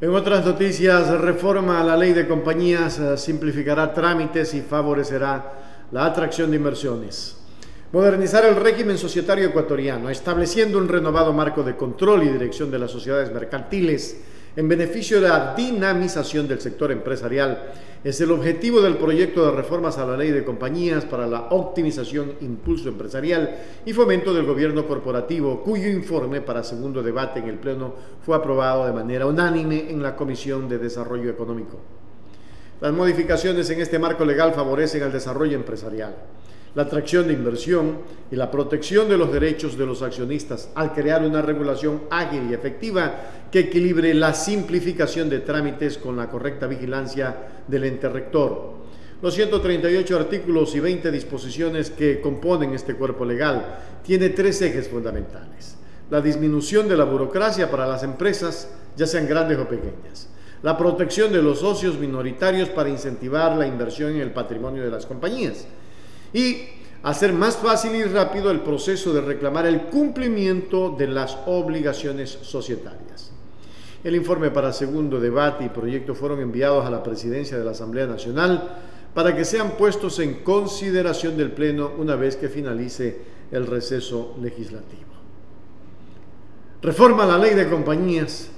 [0.00, 5.52] En otras noticias, reforma a la ley de compañías eh, simplificará trámites y favorecerá
[5.92, 7.36] la atracción de inversiones.
[7.92, 12.90] Modernizar el régimen societario ecuatoriano, estableciendo un renovado marco de control y dirección de las
[12.90, 14.20] sociedades mercantiles
[14.56, 17.72] en beneficio de la dinamización del sector empresarial
[18.04, 22.34] es el objetivo del proyecto de reformas a la ley de compañías para la optimización,
[22.42, 27.94] impulso empresarial y fomento del gobierno corporativo, cuyo informe para segundo debate en el Pleno
[28.20, 31.78] fue aprobado de manera unánime en la Comisión de Desarrollo Económico.
[32.80, 36.14] Las modificaciones en este marco legal favorecen al desarrollo empresarial
[36.74, 37.98] la atracción de inversión
[38.30, 42.54] y la protección de los derechos de los accionistas al crear una regulación ágil y
[42.54, 43.14] efectiva
[43.50, 48.84] que equilibre la simplificación de trámites con la correcta vigilancia del ente rector.
[49.22, 55.76] Los 138 artículos y 20 disposiciones que componen este cuerpo legal tiene tres ejes fundamentales.
[56.10, 60.28] La disminución de la burocracia para las empresas, ya sean grandes o pequeñas.
[60.62, 65.06] La protección de los socios minoritarios para incentivar la inversión en el patrimonio de las
[65.06, 65.66] compañías
[66.34, 66.64] y
[67.04, 73.30] hacer más fácil y rápido el proceso de reclamar el cumplimiento de las obligaciones societarias.
[74.02, 78.06] El informe para segundo debate y proyecto fueron enviados a la presidencia de la Asamblea
[78.06, 78.80] Nacional
[79.14, 83.18] para que sean puestos en consideración del Pleno una vez que finalice
[83.50, 85.14] el receso legislativo.
[86.82, 88.50] Reforma la ley de compañías.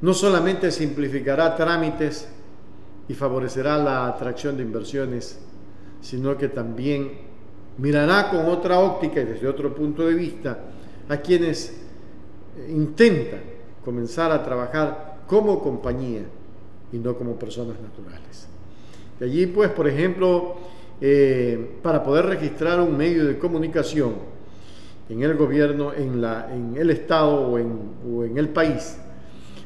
[0.00, 2.28] No solamente simplificará trámites
[3.08, 5.38] y favorecerá la atracción de inversiones,
[6.06, 7.10] sino que también
[7.78, 10.56] mirará con otra óptica y desde otro punto de vista
[11.08, 11.82] a quienes
[12.68, 13.40] intentan
[13.84, 16.22] comenzar a trabajar como compañía
[16.92, 18.46] y no como personas naturales.
[19.18, 20.54] De allí, pues, por ejemplo,
[21.00, 24.14] eh, para poder registrar un medio de comunicación
[25.08, 28.96] en el gobierno, en, la, en el Estado o en, o en el país,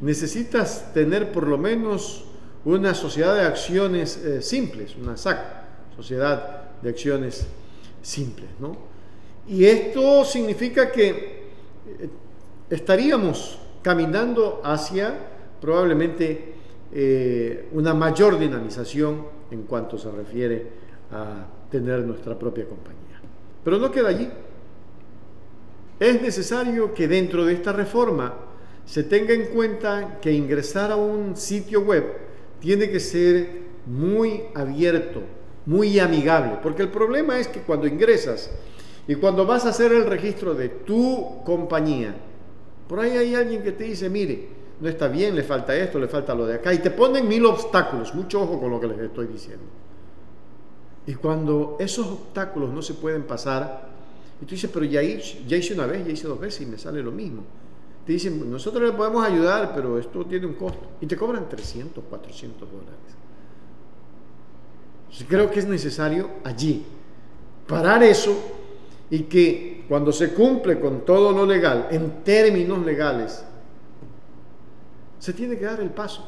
[0.00, 2.24] necesitas tener por lo menos
[2.64, 5.61] una sociedad de acciones eh, simples, una SAC,
[5.96, 7.46] sociedad de acciones
[8.02, 8.48] simples.
[8.58, 8.76] ¿no?
[9.48, 11.42] Y esto significa que
[11.86, 12.08] eh,
[12.70, 15.14] estaríamos caminando hacia
[15.60, 16.54] probablemente
[16.92, 20.66] eh, una mayor dinamización en cuanto se refiere
[21.10, 23.20] a tener nuestra propia compañía.
[23.64, 24.28] Pero no queda allí.
[26.00, 28.34] Es necesario que dentro de esta reforma
[28.84, 32.04] se tenga en cuenta que ingresar a un sitio web
[32.60, 35.22] tiene que ser muy abierto,
[35.66, 38.50] muy amigable, porque el problema es que cuando ingresas
[39.06, 42.14] y cuando vas a hacer el registro de tu compañía,
[42.88, 44.48] por ahí hay alguien que te dice, mire,
[44.80, 47.46] no está bien, le falta esto, le falta lo de acá, y te ponen mil
[47.46, 49.64] obstáculos, mucho ojo con lo que les estoy diciendo.
[51.06, 53.90] Y cuando esos obstáculos no se pueden pasar,
[54.40, 57.02] y tú dices, pero ya hice, una vez, ya hice dos veces y me sale
[57.02, 57.42] lo mismo.
[58.04, 60.88] Te dicen, nosotros le podemos ayudar, pero esto tiene un costo.
[61.00, 63.21] Y te cobran 300, 400 dólares
[65.28, 66.84] creo que es necesario allí
[67.66, 68.36] parar eso
[69.10, 73.44] y que cuando se cumple con todo lo legal, en términos legales,
[75.18, 76.26] se tiene que dar el paso.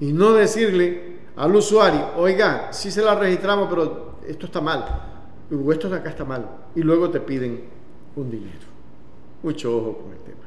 [0.00, 4.84] Y no decirle al usuario, oiga, sí se la registramos, pero esto está mal,
[5.50, 7.64] o esto de acá está mal, y luego te piden
[8.16, 8.66] un dinero.
[9.42, 10.45] Mucho ojo con el tema.